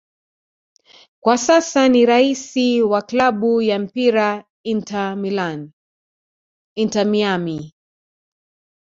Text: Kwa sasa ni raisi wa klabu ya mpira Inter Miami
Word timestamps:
Kwa 1.23 1.37
sasa 1.37 1.89
ni 1.89 2.05
raisi 2.05 2.81
wa 2.81 3.01
klabu 3.01 3.61
ya 3.61 3.79
mpira 3.79 4.43
Inter 4.63 5.17
Miami 7.07 7.73